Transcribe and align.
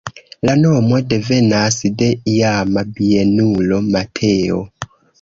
La 0.49 0.53
nomo 0.61 1.01
devenas 1.11 1.77
de 2.01 2.09
iama 2.33 2.87
bienulo 2.99 3.83
Mateo. 3.95 4.63